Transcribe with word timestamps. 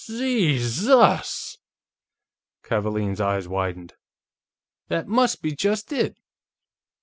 "Zhee 0.03 0.57
zus!" 0.57 1.59
Kavaalen's 2.63 3.21
eyes 3.21 3.47
widened. 3.47 3.93
"That 4.87 5.07
must 5.07 5.43
be 5.43 5.53
just 5.55 5.93
it!" 5.93 6.17